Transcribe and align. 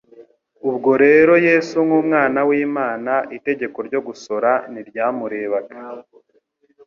ubwo 0.69 0.91
rero 1.03 1.33
Yesu 1.47 1.75
nk'Umwana 1.85 2.39
w'Imana, 2.49 3.13
itegeko 3.37 3.77
ryo 3.87 3.99
gusora 4.07 4.49
ntiryamurebaga. 4.71 5.75